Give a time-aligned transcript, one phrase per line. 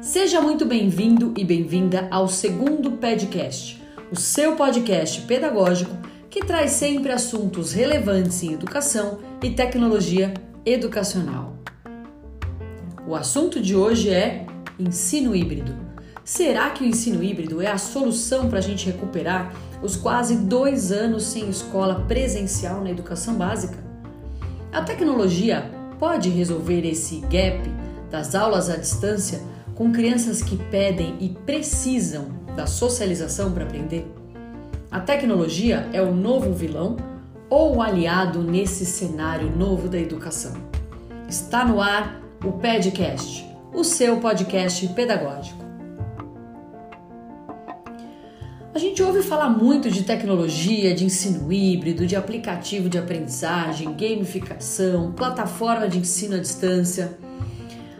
[0.00, 5.96] Seja muito bem-vindo e bem-vinda ao segundo podcast, o seu podcast pedagógico
[6.28, 10.34] que traz sempre assuntos relevantes em educação e tecnologia
[10.66, 11.56] educacional.
[13.06, 14.44] O assunto de hoje é
[14.76, 15.76] ensino híbrido.
[16.24, 20.90] Será que o ensino híbrido é a solução para a gente recuperar os quase dois
[20.90, 23.87] anos sem escola presencial na educação básica?
[24.70, 27.58] A tecnologia pode resolver esse gap
[28.10, 29.40] das aulas à distância
[29.74, 34.06] com crianças que pedem e precisam da socialização para aprender?
[34.90, 36.96] A tecnologia é o novo vilão
[37.48, 40.52] ou o aliado nesse cenário novo da educação?
[41.28, 45.67] Está no ar o PEDcast, o seu podcast pedagógico.
[48.74, 55.12] A gente ouve falar muito de tecnologia, de ensino híbrido, de aplicativo de aprendizagem, gamificação,
[55.12, 57.16] plataforma de ensino à distância.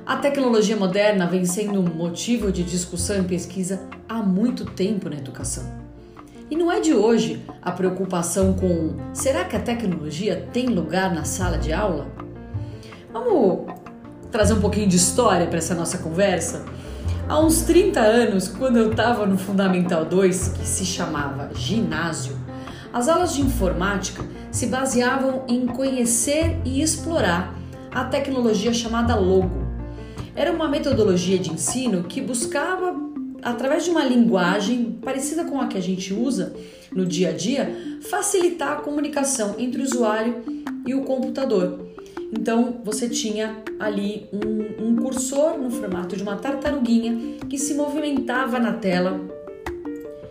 [0.04, 5.16] A tecnologia moderna vem sendo um motivo de discussão e pesquisa há muito tempo na
[5.16, 5.64] educação.
[6.50, 11.24] E não é de hoje a preocupação com será que a tecnologia tem lugar na
[11.24, 12.06] sala de aula?
[13.10, 13.72] Vamos
[14.30, 16.64] trazer um pouquinho de história para essa nossa conversa?
[17.28, 22.34] Há uns 30 anos, quando eu estava no Fundamental 2, que se chamava ginásio,
[22.90, 27.54] as aulas de informática se baseavam em conhecer e explorar
[27.92, 29.68] a tecnologia chamada Logo
[30.38, 32.94] era uma metodologia de ensino que buscava,
[33.42, 36.54] através de uma linguagem parecida com a que a gente usa
[36.92, 40.36] no dia a dia, facilitar a comunicação entre o usuário
[40.86, 41.87] e o computador.
[42.32, 48.58] Então você tinha ali um, um cursor no formato de uma tartaruguinha que se movimentava
[48.58, 49.20] na tela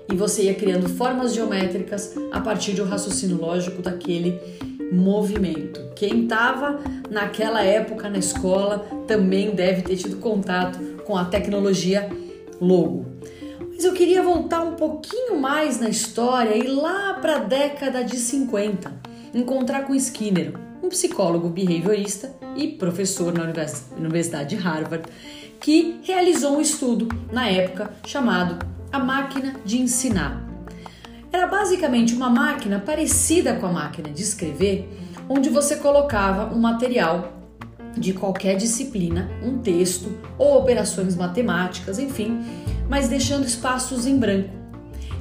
[0.09, 4.40] e você ia criando formas geométricas a partir do raciocínio lógico daquele
[4.92, 5.81] movimento.
[5.95, 12.09] Quem estava naquela época na escola também deve ter tido contato com a tecnologia
[12.62, 13.06] logo.
[13.73, 18.16] Mas eu queria voltar um pouquinho mais na história e lá para a década de
[18.16, 18.91] 50,
[19.34, 20.53] encontrar com Skinner,
[20.88, 23.44] um psicólogo behaviorista e professor na
[23.98, 25.08] Universidade de Harvard,
[25.59, 30.48] que realizou um estudo na época chamado A Máquina de Ensinar
[31.31, 34.90] era basicamente uma máquina parecida com a máquina de escrever,
[35.30, 37.34] onde você colocava um material
[37.96, 42.40] de qualquer disciplina, um texto ou operações matemáticas, enfim,
[42.90, 44.50] mas deixando espaços em branco.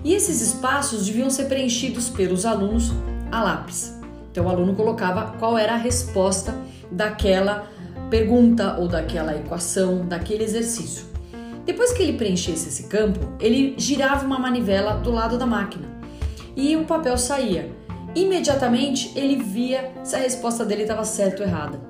[0.05, 2.93] E esses espaços deviam ser preenchidos pelos alunos
[3.33, 3.96] a lápis.
[4.37, 6.55] Então o aluno colocava qual era a resposta
[6.93, 7.71] daquela
[8.11, 11.07] pergunta ou daquela equação, daquele exercício.
[11.65, 15.89] Depois que ele preenchesse esse campo, ele girava uma manivela do lado da máquina
[16.55, 17.73] e o papel saía.
[18.15, 21.81] Imediatamente ele via se a resposta dele estava certa ou errada.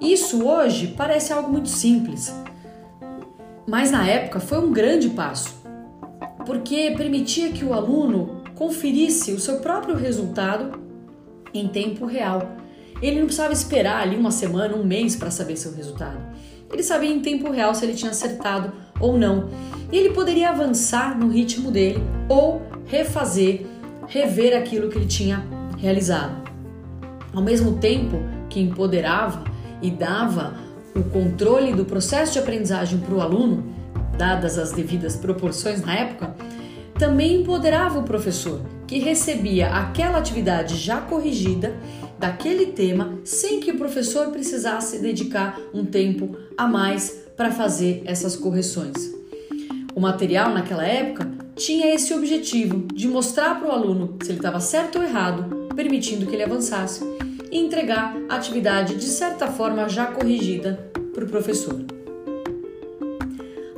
[0.00, 2.32] Isso hoje parece algo muito simples,
[3.66, 5.60] mas na época foi um grande passo,
[6.46, 10.91] porque permitia que o aluno conferisse o seu próprio resultado
[11.52, 12.56] em tempo real.
[13.00, 16.18] Ele não precisava esperar ali uma semana, um mês para saber seu resultado.
[16.72, 19.48] Ele sabia em tempo real se ele tinha acertado ou não.
[19.90, 23.66] E ele poderia avançar no ritmo dele ou refazer,
[24.06, 25.44] rever aquilo que ele tinha
[25.78, 26.50] realizado.
[27.34, 28.18] Ao mesmo tempo
[28.48, 29.44] que empoderava
[29.82, 30.54] e dava
[30.94, 33.64] o controle do processo de aprendizagem para o aluno,
[34.16, 36.34] dadas as devidas proporções na época,
[36.98, 38.60] também empoderava o professor,
[38.92, 41.74] que recebia aquela atividade já corrigida
[42.18, 48.36] daquele tema sem que o professor precisasse dedicar um tempo a mais para fazer essas
[48.36, 49.10] correções.
[49.94, 51.26] O material naquela época
[51.56, 56.26] tinha esse objetivo de mostrar para o aluno se ele estava certo ou errado, permitindo
[56.26, 57.02] que ele avançasse,
[57.50, 61.91] e entregar a atividade de certa forma já corrigida para o professor.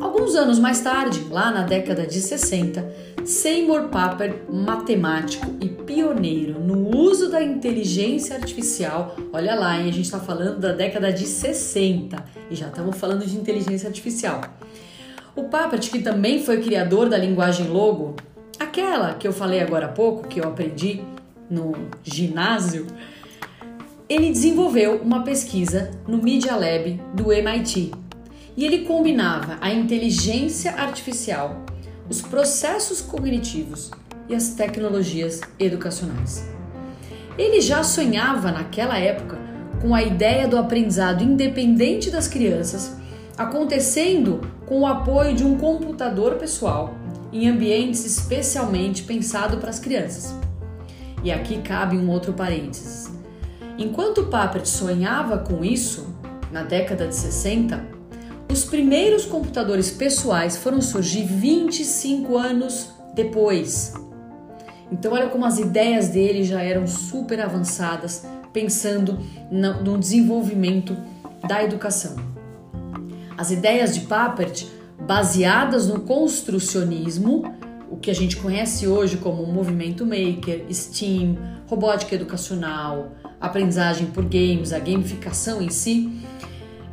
[0.05, 2.87] Alguns anos mais tarde, lá na década de 60,
[3.25, 10.05] Seymour Papert, matemático e pioneiro no uso da inteligência artificial, olha lá, hein, a gente
[10.05, 14.43] está falando da década de 60 e já estamos falando de inteligência artificial.
[15.35, 18.15] O Papert, que também foi criador da linguagem Logo,
[18.61, 21.01] aquela que eu falei agora há pouco, que eu aprendi
[21.49, 22.87] no ginásio,
[24.07, 28.04] ele desenvolveu uma pesquisa no Media Lab do MIT
[28.57, 31.65] e ele combinava a inteligência artificial,
[32.09, 33.91] os processos cognitivos
[34.29, 36.49] e as tecnologias educacionais.
[37.37, 39.39] Ele já sonhava naquela época
[39.81, 42.97] com a ideia do aprendizado independente das crianças
[43.37, 46.95] acontecendo com o apoio de um computador pessoal
[47.33, 50.35] em ambientes especialmente pensado para as crianças.
[51.25, 53.11] E aqui cabe um outro parênteses.
[53.77, 56.15] Enquanto Papert sonhava com isso,
[56.53, 57.94] na década de 60,
[58.55, 63.93] os primeiros computadores pessoais foram surgir 25 anos depois.
[64.93, 69.19] Então, olha como as ideias dele já eram super avançadas, pensando
[69.51, 70.97] no desenvolvimento
[71.49, 72.15] da educação.
[73.37, 74.67] As ideias de Papert,
[75.01, 77.43] baseadas no construcionismo,
[77.91, 81.37] o que a gente conhece hoje como movimento maker, STEAM,
[81.67, 86.24] robótica educacional, aprendizagem por games, a gamificação em si,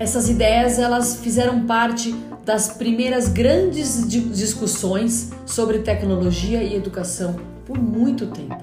[0.01, 8.25] essas ideias elas fizeram parte das primeiras grandes discussões sobre tecnologia e educação por muito
[8.25, 8.57] tempo.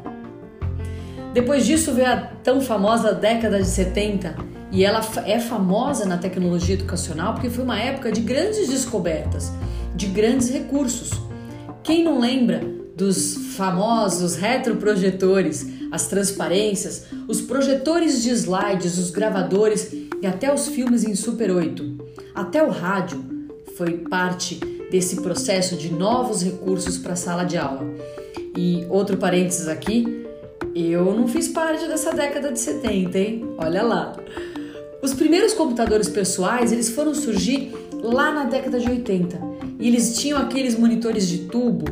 [1.32, 4.34] Depois disso veio a tão famosa década de 70
[4.72, 9.52] e ela é famosa na tecnologia educacional porque foi uma época de grandes descobertas,
[9.94, 11.12] de grandes recursos.
[11.84, 12.60] Quem não lembra
[12.96, 21.04] dos famosos retroprojetores, as transparências, os projetores de slides, os gravadores e até os filmes
[21.04, 21.98] em Super 8.
[22.34, 23.24] Até o rádio
[23.76, 27.86] foi parte desse processo de novos recursos para a sala de aula.
[28.56, 30.26] E outro parênteses aqui,
[30.74, 33.44] eu não fiz parte dessa década de 70, hein?
[33.58, 34.16] Olha lá.
[35.00, 39.38] Os primeiros computadores pessoais, eles foram surgir lá na década de 80.
[39.78, 41.84] E eles tinham aqueles monitores de tubo,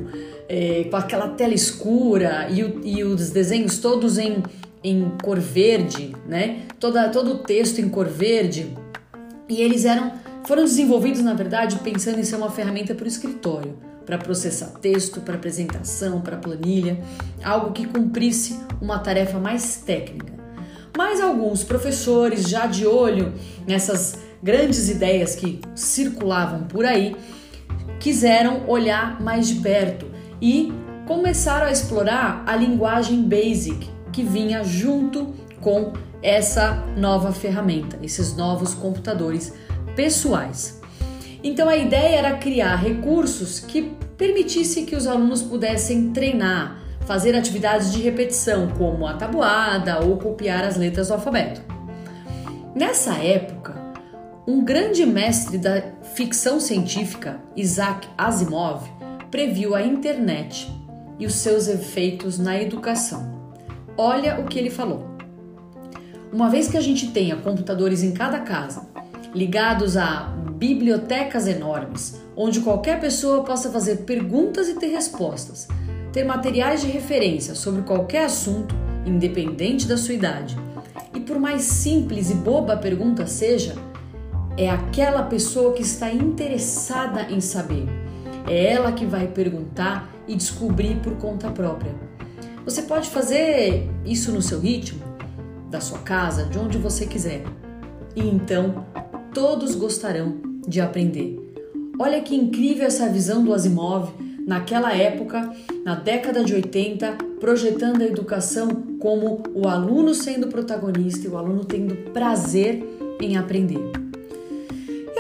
[0.49, 4.43] é, com aquela tela escura e, o, e, os desenhos todos em,
[4.83, 6.63] em cor verde, né?
[6.79, 8.75] Toda, todo o texto em cor verde.
[9.49, 10.13] E eles eram
[10.47, 13.77] foram desenvolvidos, na verdade, pensando em ser uma ferramenta para o escritório
[14.07, 16.97] para processar texto, para apresentação, para planilha,
[17.43, 20.33] algo que cumprisse uma tarefa mais técnica.
[20.97, 23.35] Mas alguns professores, já de olho
[23.67, 27.17] nessas grandes ideias que circulavam por aí,
[27.99, 30.07] quiseram olhar mais de perto
[30.41, 30.73] e
[31.07, 35.93] começaram a explorar a linguagem BASIC que vinha junto com
[36.23, 39.53] essa nova ferramenta, esses novos computadores
[39.95, 40.81] pessoais.
[41.43, 47.93] Então a ideia era criar recursos que permitisse que os alunos pudessem treinar, fazer atividades
[47.93, 51.61] de repetição, como a tabuada ou copiar as letras do alfabeto.
[52.75, 53.77] Nessa época,
[54.47, 55.83] um grande mestre da
[56.15, 58.89] ficção científica, Isaac Asimov,
[59.37, 60.67] previu a internet
[61.19, 63.53] e os seus efeitos na educação.
[63.95, 65.11] Olha o que ele falou.
[66.33, 68.89] Uma vez que a gente tenha computadores em cada casa,
[69.35, 75.69] ligados a bibliotecas enormes, onde qualquer pessoa possa fazer perguntas e ter respostas,
[76.15, 78.75] ter materiais de referência sobre qualquer assunto,
[79.05, 80.57] independente da sua idade.
[81.15, 83.75] E por mais simples e boba a pergunta seja,
[84.57, 88.06] é aquela pessoa que está interessada em saber.
[88.47, 91.95] É ela que vai perguntar e descobrir por conta própria.
[92.65, 95.01] Você pode fazer isso no seu ritmo,
[95.71, 97.45] da sua casa, de onde você quiser.
[98.15, 98.87] E então
[99.33, 101.39] todos gostarão de aprender.
[101.99, 104.11] Olha que incrível essa visão do Asimov
[104.47, 105.53] naquela época,
[105.85, 108.69] na década de 80, projetando a educação
[109.01, 112.85] como o aluno sendo protagonista e o aluno tendo prazer
[113.21, 114.06] em aprender.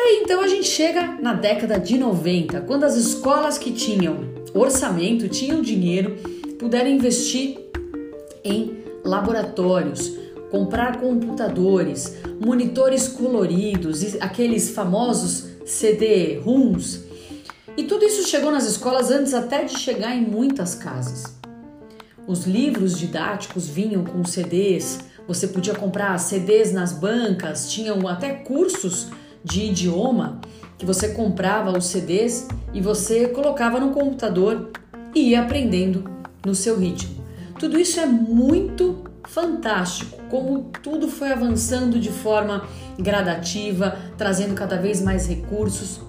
[0.07, 4.21] Aí então a gente chega na década de 90, quando as escolas que tinham
[4.55, 6.17] orçamento, tinham dinheiro,
[6.61, 7.59] puderam investir
[8.45, 10.17] em laboratórios,
[10.49, 17.05] comprar computadores, monitores coloridos, aqueles famosos CD-ROMs.
[17.77, 21.35] E tudo isso chegou nas escolas antes até de chegar em muitas casas.
[22.29, 29.09] Os livros didáticos vinham com CDs, você podia comprar CDs nas bancas, tinham até cursos
[29.47, 30.41] de idioma
[30.77, 34.71] que você comprava os CDs e você colocava no computador
[35.15, 36.11] e ia aprendendo
[36.45, 37.25] no seu ritmo.
[37.59, 42.65] Tudo isso é muito fantástico como tudo foi avançando de forma
[42.99, 46.01] gradativa, trazendo cada vez mais recursos.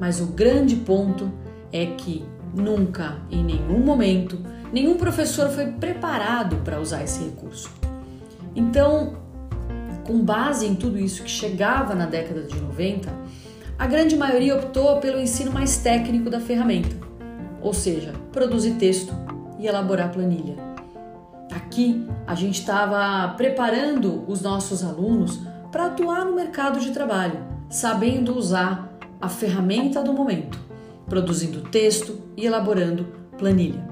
[0.00, 1.30] Mas o grande ponto
[1.70, 2.24] é que
[2.54, 4.38] nunca, em nenhum momento,
[4.72, 7.70] nenhum professor foi preparado para usar esse recurso.
[8.56, 9.27] Então,
[10.08, 13.12] com base em tudo isso que chegava na década de 90,
[13.78, 16.96] a grande maioria optou pelo ensino mais técnico da ferramenta,
[17.60, 19.12] ou seja, produzir texto
[19.58, 20.56] e elaborar planilha.
[21.54, 28.34] Aqui a gente estava preparando os nossos alunos para atuar no mercado de trabalho, sabendo
[28.34, 30.58] usar a ferramenta do momento,
[31.06, 33.87] produzindo texto e elaborando planilha.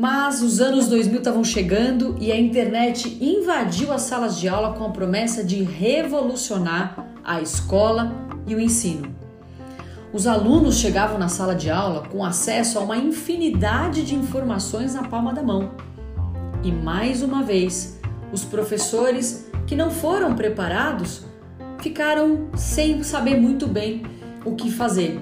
[0.00, 4.86] Mas os anos 2000 estavam chegando e a internet invadiu as salas de aula com
[4.86, 8.10] a promessa de revolucionar a escola
[8.46, 9.14] e o ensino.
[10.10, 15.02] Os alunos chegavam na sala de aula com acesso a uma infinidade de informações na
[15.02, 15.70] palma da mão
[16.64, 18.00] e mais uma vez,
[18.32, 21.26] os professores que não foram preparados
[21.78, 24.02] ficaram sem saber muito bem
[24.46, 25.20] o que fazer.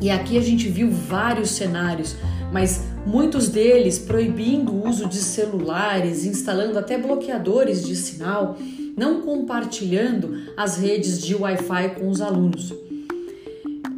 [0.00, 2.14] E aqui a gente viu vários cenários,
[2.52, 8.58] mas muitos deles proibindo o uso de celulares, instalando até bloqueadores de sinal,
[8.96, 12.74] não compartilhando as redes de Wi-Fi com os alunos.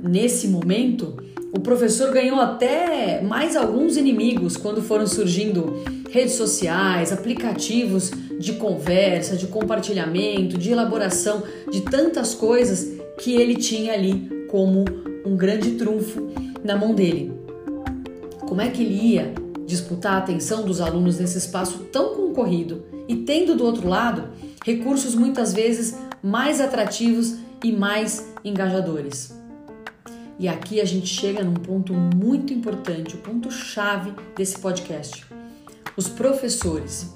[0.02, 1.16] Nesse momento,
[1.52, 9.36] o professor ganhou até mais alguns inimigos quando foram surgindo redes sociais, aplicativos de conversa,
[9.36, 14.84] de compartilhamento, de elaboração de tantas coisas que ele tinha ali como
[15.24, 16.28] um grande trunfo
[16.62, 17.37] na mão dele.
[18.48, 19.34] Como é que ele ia
[19.66, 24.30] disputar a atenção dos alunos nesse espaço tão concorrido e tendo do outro lado
[24.64, 29.38] recursos muitas vezes mais atrativos e mais engajadores?
[30.38, 35.26] E aqui a gente chega num ponto muito importante, o ponto chave desse podcast.
[35.94, 37.14] Os professores.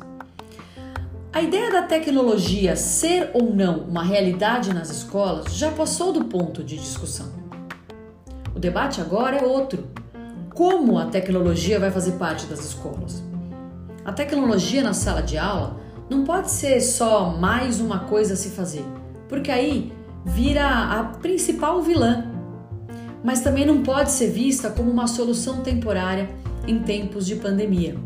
[1.32, 6.62] A ideia da tecnologia ser ou não uma realidade nas escolas já passou do ponto
[6.62, 7.32] de discussão.
[8.54, 10.01] O debate agora é outro.
[10.54, 13.22] Como a tecnologia vai fazer parte das escolas?
[14.04, 15.80] A tecnologia na sala de aula
[16.10, 18.84] não pode ser só mais uma coisa a se fazer,
[19.28, 19.92] porque aí
[20.24, 22.32] vira a principal vilã
[23.22, 26.28] mas também não pode ser vista como uma solução temporária
[26.66, 27.96] em tempos de pandemia.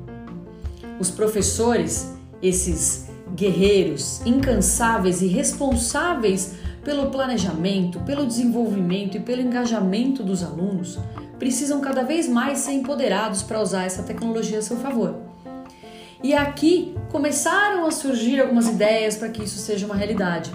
[1.01, 10.43] Os professores, esses guerreiros incansáveis e responsáveis pelo planejamento, pelo desenvolvimento e pelo engajamento dos
[10.43, 10.99] alunos,
[11.39, 15.15] precisam cada vez mais ser empoderados para usar essa tecnologia a seu favor.
[16.23, 20.51] E aqui começaram a surgir algumas ideias para que isso seja uma realidade.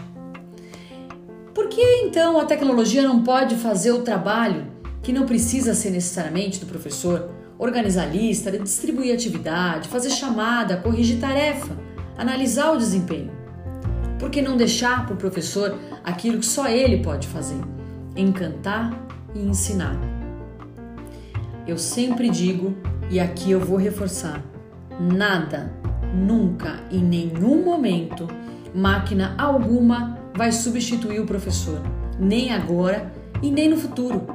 [1.54, 4.68] Por que então a tecnologia não pode fazer o trabalho
[5.04, 7.30] que não precisa ser necessariamente do professor?
[7.60, 11.78] Organizar lista, distribuir atividade, fazer chamada, corrigir tarefa,
[12.18, 13.32] analisar o desempenho.
[14.18, 17.60] Por que não deixar para o professor aquilo que só ele pode fazer?
[18.16, 18.92] Encantar
[19.36, 20.21] e ensinar.
[21.68, 22.76] Eu sempre digo,
[23.10, 24.44] e aqui eu vou reforçar:
[25.00, 25.72] nada,
[26.14, 28.28] nunca, em nenhum momento,
[28.74, 31.82] máquina alguma vai substituir o professor,
[32.20, 34.28] nem agora e nem no futuro.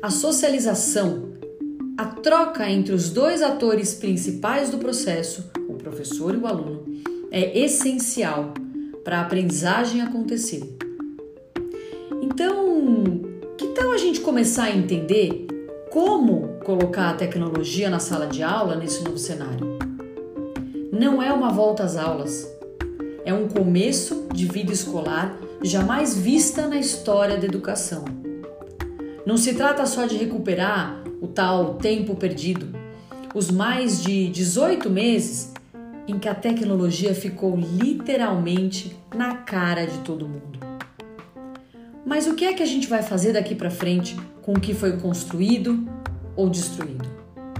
[0.00, 1.32] A socialização,
[1.96, 6.84] a troca entre os dois atores principais do processo, o professor e o aluno,
[7.30, 8.52] é essencial
[9.04, 10.62] para a aprendizagem acontecer.
[12.22, 13.20] Então,
[13.56, 15.46] que tal a gente começar a entender
[15.92, 19.78] como colocar a tecnologia na sala de aula nesse novo cenário?
[20.90, 22.50] Não é uma volta às aulas,
[23.26, 28.06] é um começo de vida escolar jamais vista na história da educação.
[29.26, 32.74] Não se trata só de recuperar o tal tempo perdido,
[33.34, 35.52] os mais de 18 meses
[36.08, 40.58] em que a tecnologia ficou literalmente na cara de todo mundo.
[42.06, 44.74] Mas o que é que a gente vai fazer daqui para frente com o que
[44.74, 45.88] foi construído
[46.36, 47.08] ou destruído,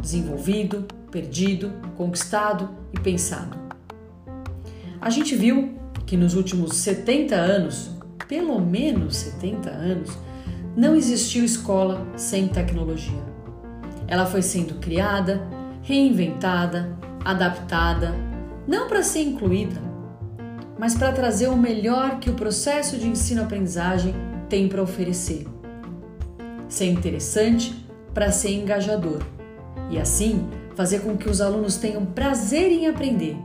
[0.01, 3.57] desenvolvido, perdido, conquistado e pensado?
[5.01, 5.75] A gente viu
[6.05, 7.91] que nos últimos 70 anos,
[8.29, 10.11] pelo menos 70 anos,
[10.77, 13.23] não existiu escola sem tecnologia.
[14.07, 15.43] Ela foi sendo criada,
[15.83, 18.15] reinventada, adaptada,
[18.67, 19.81] não para ser incluída,
[20.79, 24.15] mas para trazer o melhor que o processo de ensino-aprendizagem
[24.49, 25.47] tem para oferecer.
[26.73, 27.75] Ser interessante
[28.15, 29.23] para ser engajador
[29.91, 33.37] e assim fazer com que os alunos tenham prazer em aprender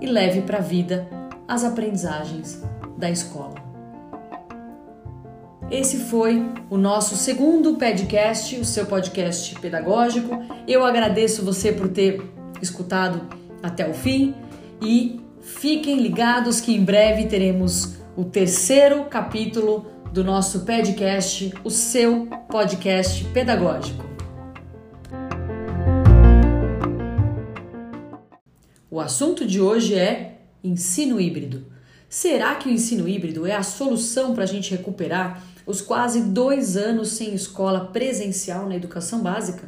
[0.00, 1.06] e leve para a vida
[1.46, 2.60] as aprendizagens
[2.98, 3.54] da escola.
[5.70, 10.42] Esse foi o nosso segundo podcast, o seu podcast pedagógico.
[10.66, 12.20] Eu agradeço você por ter
[12.60, 13.28] escutado
[13.62, 14.34] até o fim
[14.82, 22.26] e fiquem ligados que em breve teremos o terceiro capítulo do nosso podcast, o seu
[22.50, 24.04] podcast pedagógico.
[28.90, 31.64] O assunto de hoje é ensino híbrido.
[32.10, 36.76] Será que o ensino híbrido é a solução para a gente recuperar os quase dois
[36.76, 39.66] anos sem escola presencial na educação básica?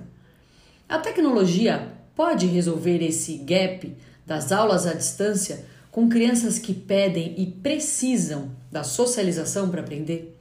[0.87, 3.97] A tecnologia pode resolver esse gap
[4.27, 10.34] das aulas à distância com crianças que pedem e precisam da socialização para aprender?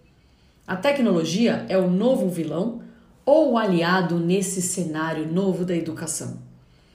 [0.66, 2.82] A tecnologia é o novo vilão
[3.26, 6.38] ou aliado nesse cenário novo da educação?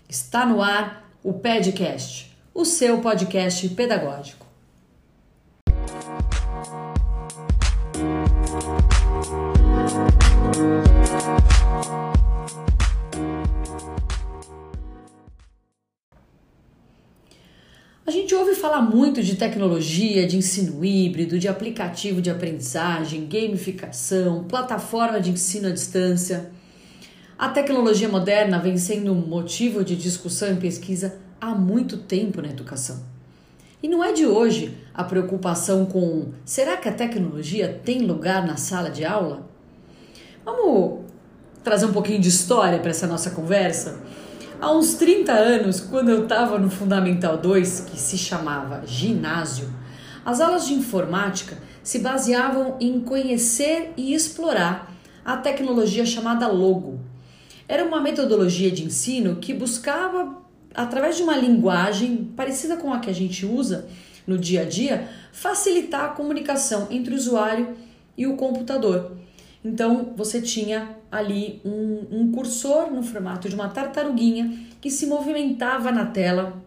[0.09, 4.48] Está no ar o Podcast, o seu podcast pedagógico.
[18.09, 24.45] A gente ouve falar muito de tecnologia, de ensino híbrido, de aplicativo de aprendizagem, gamificação,
[24.45, 26.51] plataforma de ensino à distância.
[27.39, 32.49] A tecnologia moderna vem sendo um motivo de discussão e pesquisa há muito tempo na
[32.49, 33.05] educação.
[33.83, 38.57] E não é de hoje a preocupação com será que a tecnologia tem lugar na
[38.57, 39.47] sala de aula?
[40.47, 41.01] Vamos
[41.63, 44.01] trazer um pouquinho de história para essa nossa conversa?
[44.61, 49.73] Há uns 30 anos, quando eu estava no Fundamental 2, que se chamava ginásio,
[50.25, 54.93] as aulas de informática se baseavam em conhecer e explorar
[55.25, 56.99] a tecnologia chamada Logo.
[57.69, 60.43] Era uma metodologia de ensino que buscava,
[60.75, 63.87] através de uma linguagem parecida com a que a gente usa
[64.27, 67.77] no dia a dia, facilitar a comunicação entre o usuário
[68.17, 69.13] e o computador.
[69.65, 75.91] Então você tinha ali um, um cursor no formato de uma tartaruguinha que se movimentava
[75.91, 76.63] na tela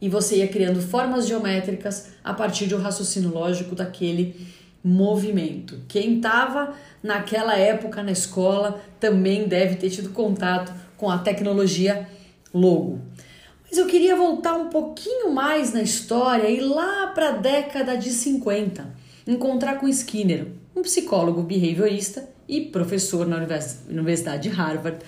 [0.00, 4.46] e você ia criando formas geométricas a partir do raciocínio lógico daquele
[4.82, 5.80] movimento.
[5.88, 12.08] Quem estava naquela época na escola também deve ter tido contato com a tecnologia
[12.54, 13.00] logo.
[13.68, 18.10] Mas eu queria voltar um pouquinho mais na história e lá para a década de
[18.10, 18.94] 50,
[19.26, 20.46] encontrar com Skinner,
[20.78, 23.36] um psicólogo behaviorista e professor na
[23.88, 24.98] Universidade de Harvard,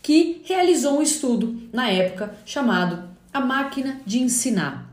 [0.00, 3.02] que realizou um estudo na época chamado
[3.32, 4.88] A Máquina de Ensinar.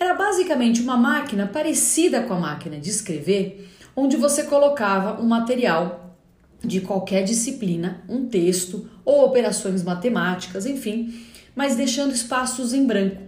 [0.00, 6.16] Era basicamente uma máquina parecida com a máquina de escrever, onde você colocava um material
[6.64, 13.20] de qualquer disciplina, um texto ou operações matemáticas, enfim, mas deixando espaços em branco.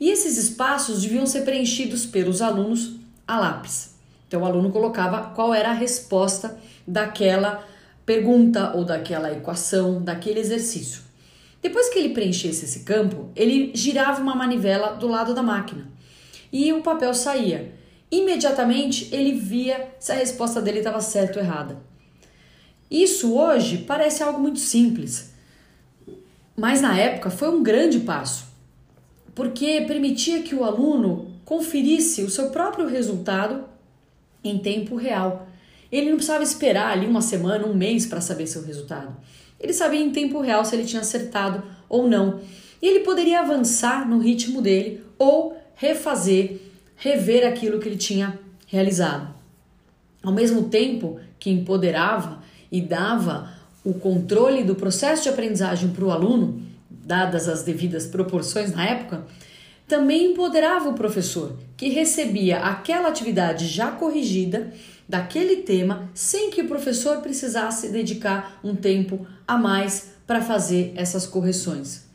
[0.00, 2.96] E esses espaços deviam ser preenchidos pelos alunos
[3.28, 3.89] a lápis.
[4.30, 6.56] Então o aluno colocava qual era a resposta
[6.86, 7.66] daquela
[8.06, 11.02] pergunta ou daquela equação, daquele exercício.
[11.60, 15.88] Depois que ele preenchesse esse campo, ele girava uma manivela do lado da máquina
[16.52, 17.74] e o papel saía.
[18.08, 21.82] Imediatamente ele via se a resposta dele estava certa ou errada.
[22.88, 25.34] Isso hoje parece algo muito simples,
[26.56, 28.44] mas na época foi um grande passo,
[29.34, 33.69] porque permitia que o aluno conferisse o seu próprio resultado
[34.42, 35.48] em tempo real.
[35.90, 39.16] Ele não precisava esperar ali uma semana, um mês para saber seu resultado.
[39.58, 42.40] Ele sabia em tempo real se ele tinha acertado ou não.
[42.80, 46.60] E ele poderia avançar no ritmo dele ou refazer,
[46.96, 49.34] rever aquilo que ele tinha realizado.
[50.22, 53.52] Ao mesmo tempo que empoderava e dava
[53.84, 59.24] o controle do processo de aprendizagem para o aluno, dadas as devidas proporções na época,
[59.90, 64.72] também empoderava o professor, que recebia aquela atividade já corrigida
[65.08, 71.26] daquele tema sem que o professor precisasse dedicar um tempo a mais para fazer essas
[71.26, 72.08] correções.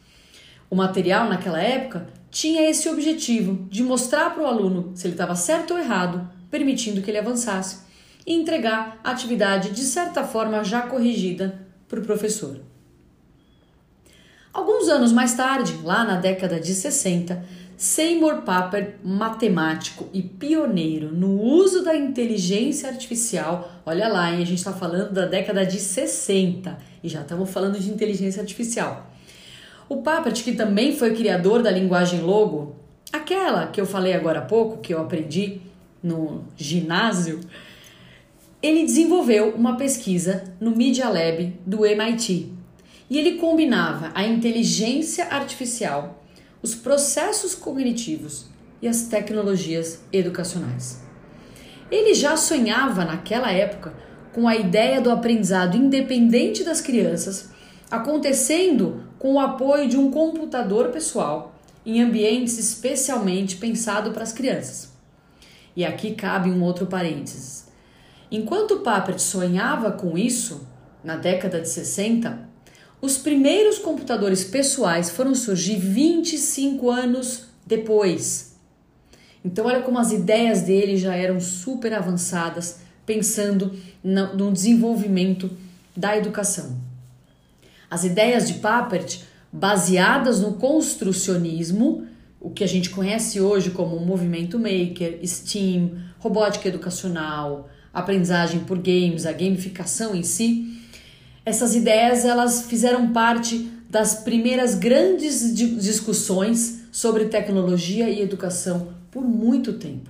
[0.70, 5.36] O material naquela época tinha esse objetivo de mostrar para o aluno se ele estava
[5.36, 7.80] certo ou errado, permitindo que ele avançasse,
[8.26, 11.60] e entregar a atividade de certa forma já corrigida
[11.90, 12.62] para o professor.
[14.56, 17.44] Alguns anos mais tarde, lá na década de 60,
[17.78, 23.70] Seymour Papert, matemático e pioneiro no uso da inteligência artificial.
[23.86, 24.42] Olha lá, hein?
[24.42, 29.12] a gente está falando da década de 60 e já estamos falando de inteligência artificial.
[29.90, 32.76] O Papert, que também foi criador da linguagem Logo,
[33.12, 35.60] aquela que eu falei agora há pouco, que eu aprendi
[36.02, 37.42] no ginásio,
[38.62, 42.54] ele desenvolveu uma pesquisa no Media Lab do MIT.
[43.10, 46.25] E ele combinava a inteligência artificial
[46.66, 48.48] os processos cognitivos
[48.82, 51.00] e as tecnologias educacionais.
[51.92, 53.94] Ele já sonhava naquela época
[54.34, 57.52] com a ideia do aprendizado independente das crianças
[57.92, 61.54] acontecendo com o apoio de um computador pessoal
[61.86, 64.92] em ambientes especialmente pensado para as crianças.
[65.76, 67.68] E aqui cabe um outro parênteses.
[68.32, 70.68] Enquanto Papert sonhava com isso,
[71.04, 72.45] na década de 60,
[73.06, 78.56] os primeiros computadores pessoais foram surgir 25 anos depois.
[79.44, 83.72] Então, olha como as ideias dele já eram super avançadas, pensando
[84.04, 85.52] no desenvolvimento
[85.96, 86.78] da educação.
[87.90, 89.22] As ideias de Papert,
[89.54, 92.08] baseadas no construcionismo,
[92.42, 99.26] o que a gente conhece hoje como movimento maker, STEAM, robótica educacional, aprendizagem por games,
[99.26, 100.82] a gamificação em si,
[101.46, 109.74] essas ideias elas fizeram parte das primeiras grandes discussões sobre tecnologia e educação por muito
[109.74, 110.10] tempo.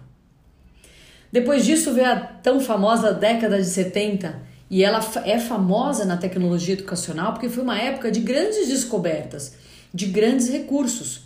[1.32, 6.74] Depois disso veio a tão famosa década de 70 e ela é famosa na tecnologia
[6.74, 9.54] educacional porque foi uma época de grandes descobertas,
[9.94, 11.24] de grandes recursos.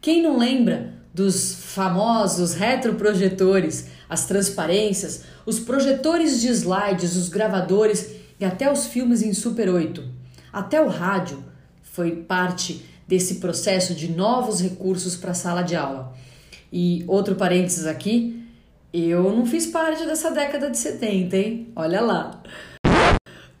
[0.00, 8.44] Quem não lembra dos famosos retroprojetores, as transparências, os projetores de slides, os gravadores e
[8.44, 10.02] até os filmes em Super 8.
[10.52, 11.42] Até o rádio
[11.82, 16.12] foi parte desse processo de novos recursos para a sala de aula.
[16.72, 18.42] E outro parênteses aqui,
[18.92, 21.68] eu não fiz parte dessa década de 70, hein?
[21.74, 22.42] Olha lá.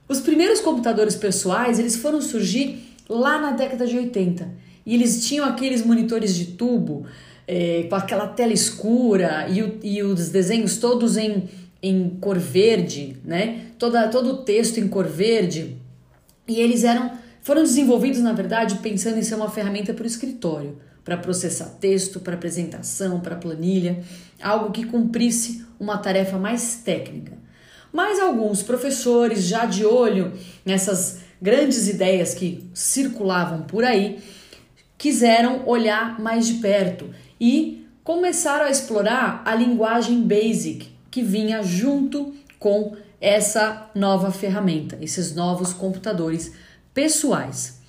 [0.08, 4.48] Os primeiros computadores pessoais, eles foram surgir lá na década de 80.
[4.86, 7.06] E eles tinham aqueles monitores de tubo,
[7.46, 11.48] é, com aquela tela escura e, o, e, os desenhos todos em,
[11.84, 13.66] em cor verde, né?
[13.78, 15.76] Toda, todo o texto em cor verde.
[16.48, 20.78] E eles eram foram desenvolvidos, na verdade, pensando em ser uma ferramenta para o escritório,
[21.04, 24.02] para processar texto, para apresentação, para planilha,
[24.42, 27.36] algo que cumprisse uma tarefa mais técnica.
[27.92, 30.32] Mas alguns professores, já de olho
[30.64, 34.20] nessas grandes ideias que circulavam por aí,
[34.96, 42.34] quiseram olhar mais de perto e começaram a explorar a linguagem BASIC que vinha junto
[42.58, 46.52] com essa nova ferramenta, esses novos computadores
[46.92, 47.80] pessoais.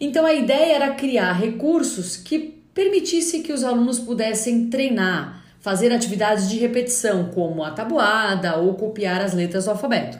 [0.00, 6.48] Então a ideia era criar recursos que permitisse que os alunos pudessem treinar, fazer atividades
[6.48, 10.18] de repetição, como a tabuada ou copiar as letras do alfabeto.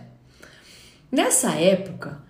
[1.11, 2.23] Nessa época,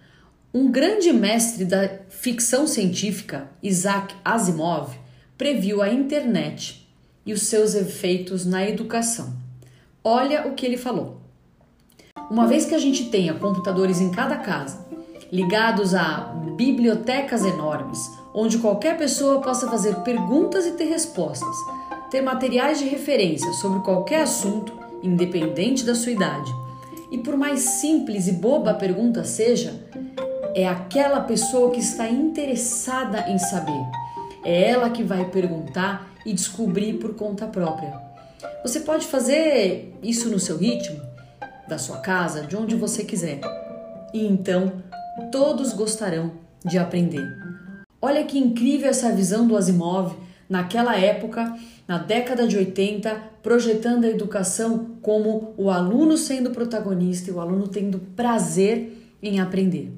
[0.54, 4.94] um grande mestre da ficção científica, Isaac Asimov,
[5.36, 6.88] previu a internet
[7.26, 9.41] e os seus efeitos na educação.
[10.04, 11.18] Olha o que ele falou.
[12.28, 14.84] Uma vez que a gente tenha computadores em cada casa
[15.30, 17.98] ligados a bibliotecas enormes,
[18.34, 21.56] onde qualquer pessoa possa fazer perguntas e ter respostas,
[22.10, 26.52] ter materiais de referência sobre qualquer assunto, independente da sua idade.
[27.10, 29.72] E por mais simples e boba a pergunta seja,
[30.54, 33.86] é aquela pessoa que está interessada em saber.
[34.44, 38.01] É ela que vai perguntar e descobrir por conta própria.
[38.62, 41.00] Você pode fazer isso no seu ritmo,
[41.68, 43.40] da sua casa, de onde você quiser.
[44.12, 44.72] E então
[45.30, 46.32] todos gostarão
[46.64, 47.26] de aprender.
[48.00, 50.16] Olha que incrível essa visão do Asimov
[50.48, 57.32] naquela época, na década de 80, projetando a educação como o aluno sendo protagonista e
[57.32, 59.92] o aluno tendo prazer em aprender.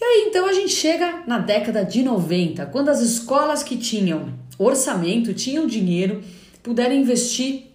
[0.00, 4.34] E aí então a gente chega na década de 90, quando as escolas que tinham
[4.58, 6.22] orçamento, tinham dinheiro,
[6.64, 7.66] puderam investir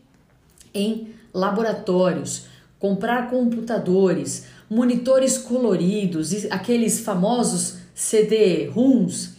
[0.73, 2.47] em laboratórios,
[2.79, 9.37] comprar computadores, monitores coloridos, aqueles famosos CD-ROMs.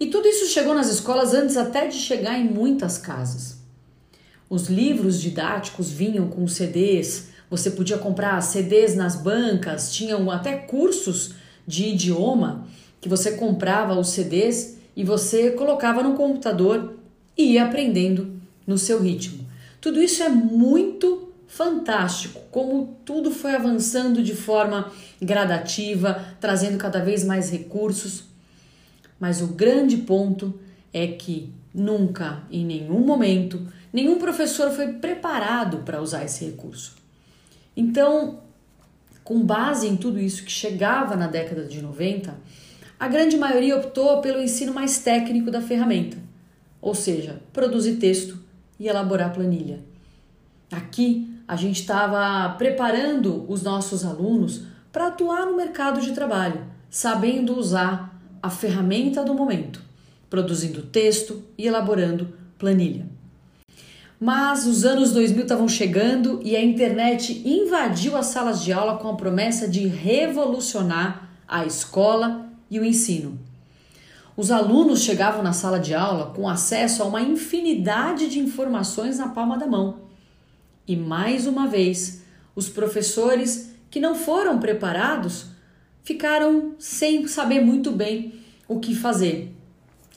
[0.00, 3.56] E tudo isso chegou nas escolas antes até de chegar em muitas casas.
[4.50, 11.34] Os livros didáticos vinham com CDs, você podia comprar CDs nas bancas, tinham até cursos
[11.64, 12.66] de idioma
[13.00, 16.96] que você comprava os CDs e você colocava no computador
[17.36, 18.31] e ia aprendendo
[18.66, 19.46] no seu ritmo.
[19.80, 27.24] Tudo isso é muito fantástico como tudo foi avançando de forma gradativa, trazendo cada vez
[27.24, 28.24] mais recursos.
[29.20, 30.58] Mas o grande ponto
[30.92, 36.94] é que nunca, em nenhum momento, nenhum professor foi preparado para usar esse recurso.
[37.76, 38.40] Então,
[39.22, 42.34] com base em tudo isso que chegava na década de 90,
[42.98, 46.16] a grande maioria optou pelo ensino mais técnico da ferramenta,
[46.80, 48.41] ou seja, produzir texto
[48.78, 49.80] e elaborar planilha.
[50.70, 57.58] Aqui a gente estava preparando os nossos alunos para atuar no mercado de trabalho, sabendo
[57.58, 59.82] usar a ferramenta do momento,
[60.28, 63.06] produzindo texto e elaborando planilha.
[64.18, 69.08] Mas os anos 2000 estavam chegando e a internet invadiu as salas de aula com
[69.08, 73.38] a promessa de revolucionar a escola e o ensino.
[74.36, 79.28] Os alunos chegavam na sala de aula com acesso a uma infinidade de informações na
[79.28, 80.02] palma da mão
[80.86, 82.22] e mais uma vez,
[82.54, 85.46] os professores que não foram preparados
[86.02, 88.34] ficaram sem saber muito bem
[88.66, 89.54] o que fazer.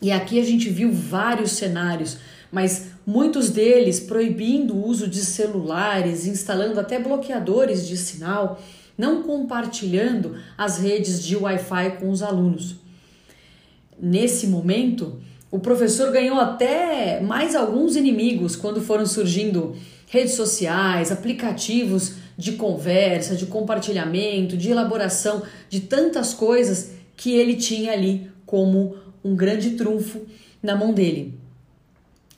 [0.01, 2.17] E aqui a gente viu vários cenários,
[2.51, 8.59] mas muitos deles proibindo o uso de celulares, instalando até bloqueadores de sinal,
[8.97, 12.77] não compartilhando as redes de Wi-Fi com os alunos.
[13.99, 19.75] Nesse momento, o professor ganhou até mais alguns inimigos quando foram surgindo
[20.07, 27.93] redes sociais, aplicativos de conversa, de compartilhamento, de elaboração de tantas coisas que ele tinha
[27.93, 30.21] ali como um grande trunfo
[30.61, 31.39] na mão dele.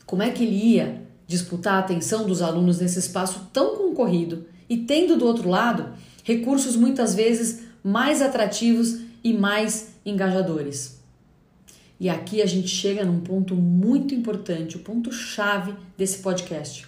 [0.05, 4.77] Como é que ele ia disputar a atenção dos alunos nesse espaço tão concorrido e
[4.77, 5.93] tendo do outro lado
[6.23, 10.96] recursos muitas vezes mais atrativos e mais engajadores?
[11.99, 16.85] E aqui a gente chega num ponto muito importante, o ponto chave desse podcast.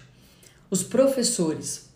[0.70, 1.90] Os professores.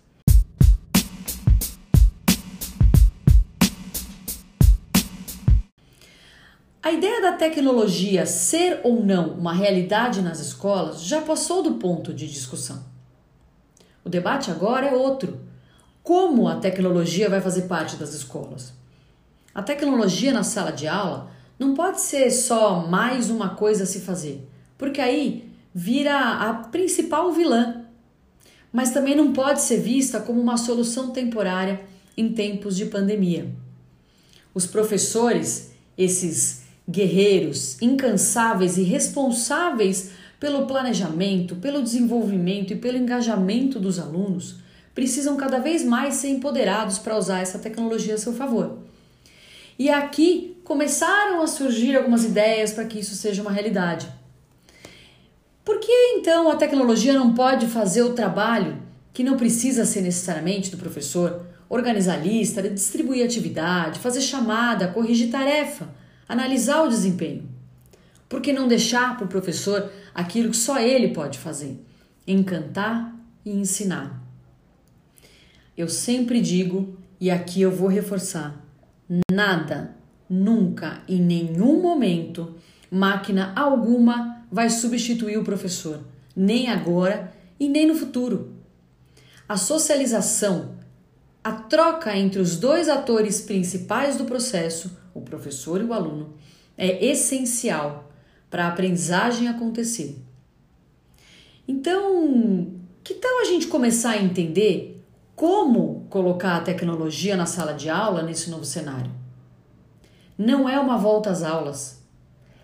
[6.82, 12.12] A ideia da tecnologia ser ou não uma realidade nas escolas já passou do ponto
[12.12, 12.84] de discussão.
[14.04, 15.40] O debate agora é outro.
[16.02, 18.74] Como a tecnologia vai fazer parte das escolas?
[19.54, 24.00] A tecnologia na sala de aula não pode ser só mais uma coisa a se
[24.00, 27.84] fazer, porque aí vira a principal vilã.
[28.72, 31.82] Mas também não pode ser vista como uma solução temporária
[32.16, 33.48] em tempos de pandemia.
[34.52, 43.98] Os professores, esses guerreiros incansáveis e responsáveis pelo planejamento, pelo desenvolvimento e pelo engajamento dos
[43.98, 44.56] alunos,
[44.94, 48.78] precisam cada vez mais ser empoderados para usar essa tecnologia a seu favor.
[49.78, 54.08] E aqui começaram a surgir algumas ideias para que isso seja uma realidade.
[55.64, 60.70] Por que então a tecnologia não pode fazer o trabalho que não precisa ser necessariamente
[60.70, 61.46] do professor?
[61.68, 65.88] Organizar lista, distribuir atividade, fazer chamada, corrigir tarefa
[66.28, 67.48] analisar o desempenho.
[68.28, 71.78] Por que não deixar para o professor aquilo que só ele pode fazer?
[72.26, 74.22] Encantar e ensinar.
[75.76, 78.60] Eu sempre digo, e aqui eu vou reforçar:
[79.30, 79.94] nada,
[80.28, 82.54] nunca, em nenhum momento,
[82.90, 86.00] máquina alguma vai substituir o professor,
[86.34, 88.54] nem agora e nem no futuro.
[89.48, 90.76] A socialização,
[91.42, 96.34] a troca entre os dois atores principais do processo o professor e o aluno,
[96.76, 98.10] é essencial
[98.50, 100.18] para a aprendizagem acontecer.
[101.66, 105.02] Então, que tal a gente começar a entender
[105.36, 109.10] como colocar a tecnologia na sala de aula nesse novo cenário?
[110.36, 112.02] Não é uma volta às aulas,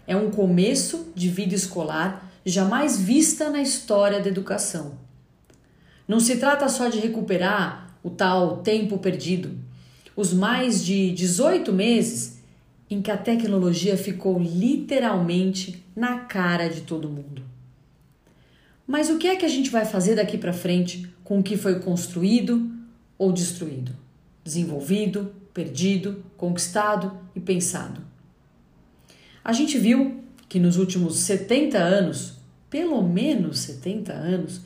[0.06, 4.98] é um começo de vida escolar jamais vista na história da educação.
[6.08, 9.56] Não se trata só de recuperar o tal tempo perdido,
[10.16, 12.40] os mais de 18 meses
[12.90, 17.42] em que a tecnologia ficou literalmente na cara de todo mundo.
[18.84, 21.56] Mas o que é que a gente vai fazer daqui para frente com o que
[21.56, 22.68] foi construído
[23.16, 23.92] ou destruído,
[24.42, 28.00] desenvolvido, perdido, conquistado e pensado?
[29.44, 32.38] A gente viu que nos últimos 70 anos,
[32.70, 34.62] pelo menos 70 anos,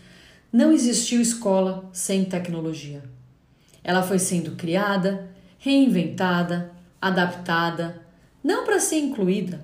[0.52, 3.02] não existiu escola sem tecnologia.
[3.82, 6.70] Ela foi sendo criada, reinventada,
[7.02, 8.00] adaptada,
[8.42, 9.60] não para ser incluída,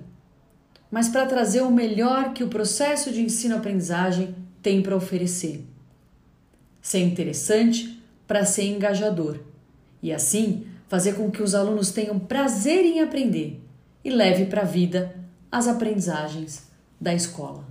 [0.91, 5.65] mas para trazer o melhor que o processo de ensino-aprendizagem tem para oferecer.
[6.81, 9.39] Ser interessante para ser engajador
[10.03, 13.63] e assim fazer com que os alunos tenham prazer em aprender
[14.03, 15.15] e leve para a vida
[15.49, 16.67] as aprendizagens
[16.99, 17.63] da escola.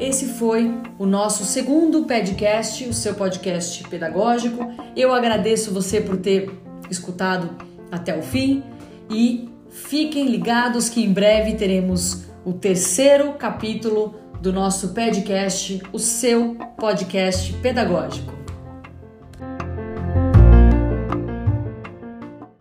[0.00, 4.68] Esse foi o nosso segundo podcast, o seu podcast pedagógico.
[4.96, 6.50] Eu agradeço você por ter
[6.90, 7.56] escutado
[7.88, 8.64] até o fim
[9.08, 16.56] e fiquem ligados que em breve teremos o terceiro capítulo do nosso podcast, o seu
[16.76, 18.33] podcast pedagógico.